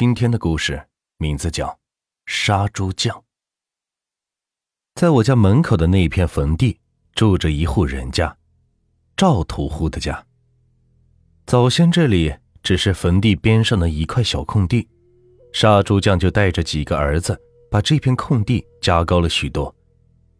[0.00, 0.82] 今天的故事
[1.18, 1.66] 名字叫
[2.24, 3.14] 《杀猪匠》。
[4.94, 6.80] 在我家门口的那片坟地，
[7.12, 8.34] 住着一户人家，
[9.14, 10.26] 赵屠户的家。
[11.44, 14.88] 早先这里只是坟地边上的一块小空地，
[15.52, 17.38] 杀猪匠就带着几个儿子，
[17.70, 19.76] 把这片空地加高了许多，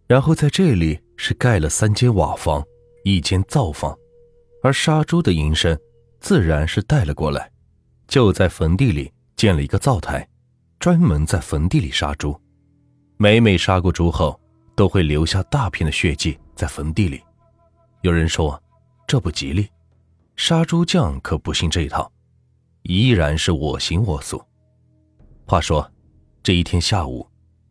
[0.07, 2.65] 然后在这里是盖了三间瓦房，
[3.05, 3.95] 一间灶房，
[4.63, 5.79] 而杀猪的营生
[6.19, 7.53] 自然是带了过来，
[8.09, 9.13] 就在坟地里。
[9.41, 10.29] 建了一个灶台，
[10.79, 12.39] 专门在坟地里杀猪。
[13.17, 14.39] 每每杀过猪后，
[14.77, 17.23] 都会留下大片的血迹在坟地里。
[18.03, 18.63] 有人说
[19.07, 19.67] 这不吉利，
[20.37, 22.13] 杀猪匠可不信这一套，
[22.83, 24.45] 依然是我行我素。
[25.47, 25.91] 话说，
[26.43, 27.27] 这一天下午，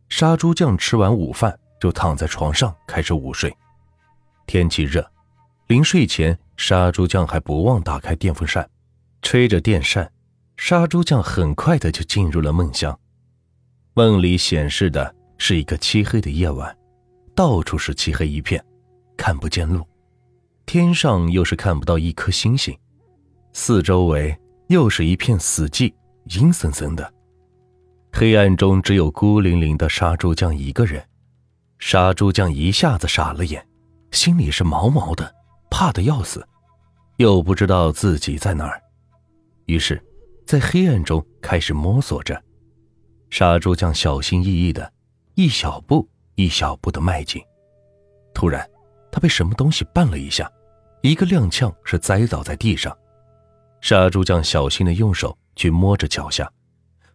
[0.08, 3.56] 杀猪匠吃完午饭就躺在床上开始午睡。
[4.44, 5.08] 天气热，
[5.68, 8.68] 临睡前，杀猪匠还不忘打开电风扇，
[9.22, 10.10] 吹着电扇。
[10.60, 12.96] 杀猪匠很快的就进入了梦乡，
[13.94, 16.76] 梦里显示的是一个漆黑的夜晚，
[17.34, 18.62] 到处是漆黑一片，
[19.16, 19.82] 看不见路，
[20.66, 22.76] 天上又是看不到一颗星星，
[23.54, 24.38] 四周围
[24.68, 25.90] 又是一片死寂，
[26.24, 27.10] 阴森森的，
[28.12, 31.02] 黑暗中只有孤零零的杀猪匠一个人。
[31.78, 33.66] 杀猪匠一下子傻了眼，
[34.12, 35.34] 心里是毛毛的，
[35.70, 36.46] 怕的要死，
[37.16, 38.78] 又不知道自己在哪儿，
[39.64, 39.98] 于是。
[40.50, 42.42] 在黑暗中开始摸索着，
[43.30, 44.92] 杀猪匠小心翼翼的，
[45.36, 47.40] 一小步一小步的迈进。
[48.34, 48.68] 突然，
[49.12, 50.50] 他被什么东西绊了一下，
[51.02, 52.92] 一个踉跄是栽倒在地上。
[53.80, 56.50] 杀猪匠小心的用手去摸着脚下，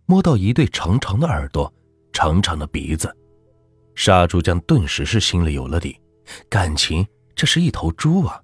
[0.05, 1.69] 摸到一对长长的耳朵，
[2.13, 3.13] 长长的鼻子。
[3.95, 5.99] 杀猪匠顿时是心里有了底，
[6.47, 8.41] 感情这是一头猪啊。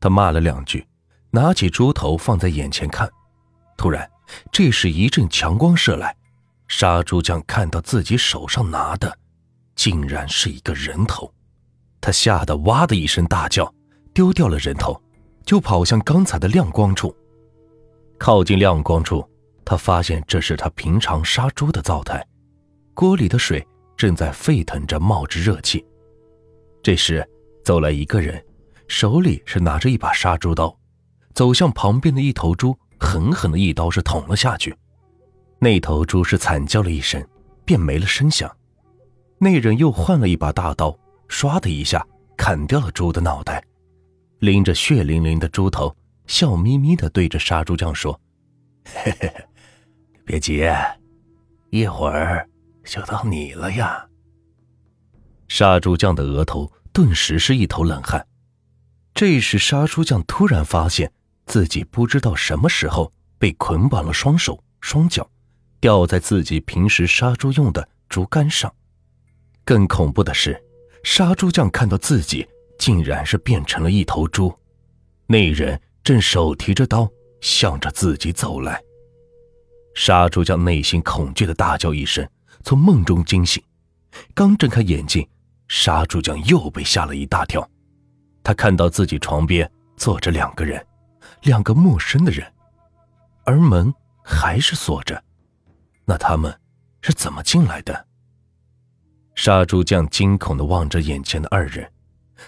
[0.00, 0.84] 他骂了两句，
[1.30, 3.08] 拿起猪头放在眼前看。
[3.80, 4.06] 突然，
[4.52, 6.14] 这时一阵强光射来，
[6.68, 9.16] 杀猪匠看到自己手上拿的，
[9.74, 11.32] 竟然是一个人头，
[11.98, 13.74] 他吓得哇的一声大叫，
[14.12, 15.02] 丢掉了人头，
[15.46, 17.16] 就跑向刚才的亮光处。
[18.18, 19.26] 靠近亮光处，
[19.64, 22.22] 他发现这是他平常杀猪的灶台，
[22.92, 23.66] 锅里的水
[23.96, 25.82] 正在沸腾着，冒着热气。
[26.82, 27.26] 这时，
[27.64, 28.44] 走来一个人，
[28.88, 30.78] 手里是拿着一把杀猪刀，
[31.32, 32.76] 走向旁边的一头猪。
[33.00, 34.76] 狠狠的一刀是捅了下去，
[35.58, 37.26] 那头猪是惨叫了一声，
[37.64, 38.54] 便没了声响。
[39.38, 40.96] 那人又换了一把大刀，
[41.28, 42.06] 唰的一下
[42.36, 43.64] 砍掉了猪的脑袋，
[44.40, 45.96] 拎着血淋淋的猪头，
[46.26, 48.20] 笑眯眯的对着杀猪匠说
[48.84, 49.44] ：“嘿嘿嘿，
[50.24, 50.62] 别急，
[51.70, 52.46] 一会儿
[52.84, 54.06] 就到你了呀。”
[55.48, 58.24] 杀猪匠的额头顿时是一头冷汗。
[59.14, 61.10] 这时，杀猪匠突然发现。
[61.50, 65.28] 自己不知道什么时候被捆绑了双手双脚，
[65.80, 68.72] 吊在自己平时杀猪用的竹竿上。
[69.64, 70.62] 更恐怖的是，
[71.02, 72.46] 杀猪匠看到自己
[72.78, 74.56] 竟然是变成了一头猪，
[75.26, 78.80] 那人正手提着刀向着自己走来。
[79.96, 82.24] 杀猪匠内心恐惧的大叫一声，
[82.62, 83.60] 从梦中惊醒，
[84.34, 85.28] 刚睁开眼睛，
[85.66, 87.68] 杀猪匠又被吓了一大跳。
[88.44, 90.86] 他看到自己床边坐着两个人。
[91.42, 92.46] 两个陌生的人，
[93.44, 93.92] 而门
[94.22, 95.22] 还是锁着，
[96.04, 96.56] 那他们
[97.00, 98.06] 是怎么进来的？
[99.34, 101.90] 杀猪匠惊恐的望着眼前的二人，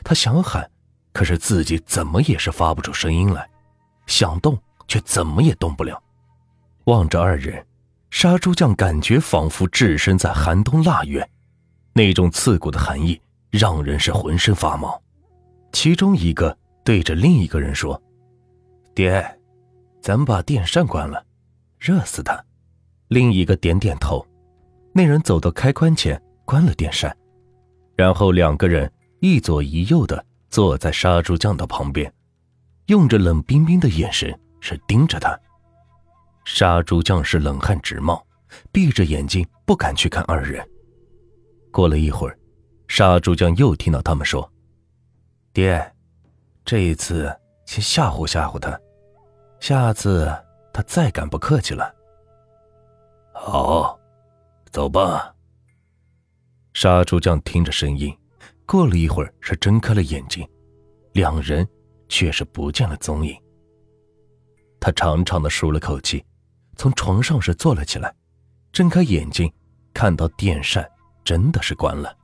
[0.04, 0.70] 他想喊，
[1.12, 3.48] 可是自己怎么也是发不出声音来，
[4.06, 6.03] 想动却怎么也动不了。
[6.84, 7.64] 望着二人，
[8.10, 11.26] 杀猪匠感觉仿佛置身在寒冬腊月，
[11.94, 13.19] 那种刺骨的寒意
[13.50, 15.00] 让人是浑身发毛。
[15.72, 18.00] 其中一个对着另一个人说。
[18.94, 19.25] 爹，
[20.03, 21.25] 咱把电扇关了，
[21.78, 22.44] 热死他。
[23.08, 24.26] 另一个点点头。
[24.92, 27.16] 那人走到开关前，关了电扇，
[27.97, 32.12] 然后两个人一左一右的坐在杀猪匠的旁边，
[32.86, 35.38] 用着冷冰冰的眼神是盯着他。
[36.44, 38.22] 杀猪匠是冷汗直冒，
[38.70, 40.62] 闭着眼睛不敢去看二人。
[41.70, 42.38] 过了一会儿，
[42.88, 44.52] 杀猪匠又听到他们说
[45.55, 45.94] ：“爹，
[46.67, 47.34] 这一次。”
[47.64, 48.79] 先吓唬吓唬他，
[49.61, 50.31] 下次
[50.73, 51.94] 他再敢不客气了。
[53.32, 53.99] 好，
[54.70, 55.35] 走吧。
[56.75, 58.17] 杀猪匠听着声音，
[58.67, 60.47] 过了一会儿是睁开了眼睛，
[61.12, 61.67] 两人
[62.09, 63.37] 却是不见了踪影。
[64.81, 66.25] 他长长的舒了口气，
[66.76, 68.15] 从床上是坐了起来，
[68.73, 69.53] 睁开眼睛，
[69.94, 70.88] 看到电扇
[71.23, 72.17] 真的是关了。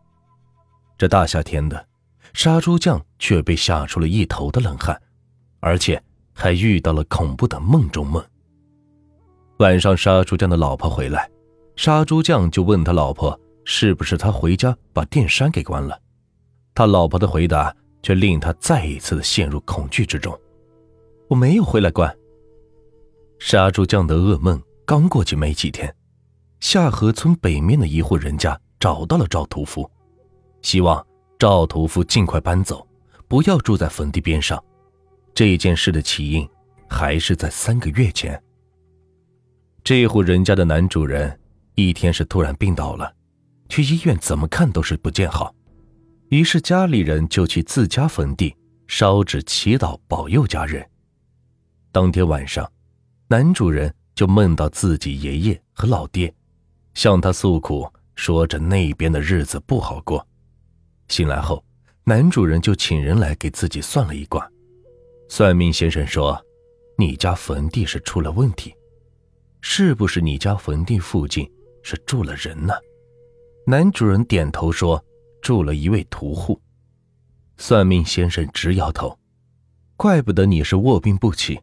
[0.96, 1.86] 这大夏天的，
[2.34, 5.00] 杀猪匠却被吓出了一头的冷汗。
[5.60, 6.02] 而且
[6.32, 8.24] 还遇到了恐怖的梦中梦。
[9.58, 11.28] 晚上，杀猪匠的老婆回来，
[11.74, 16.00] 杀猪匠就问他老婆是不是他回家把电扇给关了。
[16.74, 20.38] 他老婆的回答却令他再一次的陷入恐惧之中
[21.28, 22.16] ：“我没有回来关。”
[23.40, 25.92] 杀猪匠的噩梦刚过去没几天，
[26.60, 29.90] 下河村北面的一户人家找到了赵屠夫，
[30.62, 31.04] 希望
[31.36, 32.86] 赵屠夫尽快搬走，
[33.26, 34.62] 不要住在坟地边上。
[35.34, 36.48] 这件事的起因
[36.88, 38.40] 还是在三个月前。
[39.84, 41.38] 这户人家的男主人
[41.74, 43.14] 一天是突然病倒了，
[43.68, 45.54] 去医院怎么看都是不见好，
[46.28, 48.54] 于是家里人就去自家坟地
[48.86, 50.86] 烧纸祈祷保佑家人。
[51.92, 52.70] 当天晚上，
[53.28, 56.32] 男主人就梦到自己爷爷和老爹，
[56.94, 60.26] 向他诉苦，说着那边的日子不好过。
[61.08, 61.64] 醒来后，
[62.04, 64.50] 男主人就请人来给自己算了一卦，
[65.28, 66.42] 算命先生说
[66.96, 68.74] ：“你家坟地是出了问题。”
[69.60, 71.50] 是不是你家坟地附近
[71.82, 72.72] 是住了人呢？
[73.66, 75.04] 男主人点头说
[75.42, 76.58] ：“住了一位屠户。”
[77.58, 79.18] 算命先生直摇头
[79.96, 81.60] ：“怪不得你是卧病不起，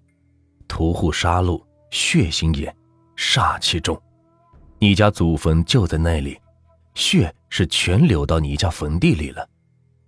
[0.67, 2.73] 屠户杀戮，血腥也，
[3.15, 3.99] 煞气重。
[4.77, 6.37] 你家祖坟就在那里，
[6.93, 9.49] 血是全流到你家坟地里了。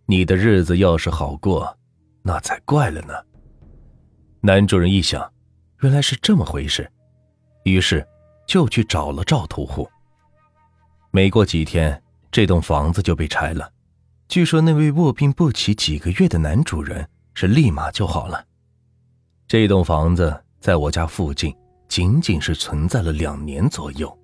[0.06, 1.76] 你的日子要是好过，
[2.22, 3.14] 那才怪了呢。”
[4.48, 5.30] 男主人一想，
[5.82, 6.90] 原来是这么回事。
[7.66, 8.08] 于是，
[8.48, 9.86] 就去找了赵屠户。
[11.12, 12.02] 没过几天，
[12.32, 13.70] 这栋房子就被拆了。
[14.30, 18.42] 据说那位卧病不起几个月的男主人是立马就好了。
[19.50, 21.54] 这栋房子在我家附近，
[21.90, 24.18] 仅仅是存在了两年左右。